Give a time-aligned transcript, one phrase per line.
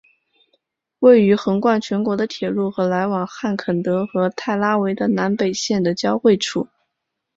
[0.97, 6.67] 位于横贯全国的铁路和来往汉肯德和泰拉维的南北线的交汇处。